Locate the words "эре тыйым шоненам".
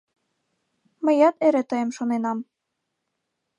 1.47-2.39